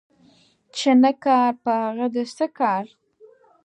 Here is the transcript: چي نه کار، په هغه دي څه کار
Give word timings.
چي 0.75 0.89
نه 1.01 1.11
کار، 1.23 1.51
په 1.63 1.71
هغه 1.83 2.07
دي 2.13 2.23
څه 2.35 2.45
کار 2.57 2.85